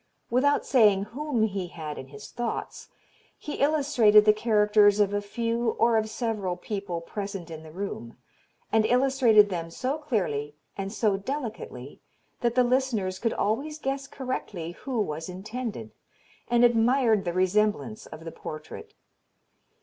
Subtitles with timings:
[0.31, 2.87] Without saying whom he had in his thoughts,
[3.37, 8.17] he illustrated the characters of a few or of several people present in the room,
[8.71, 12.01] and illustrated them so clearly and so delicately
[12.39, 15.91] that the listeners could always guess correctly who was intended,
[16.47, 18.95] and admired the resemblance of the portrait.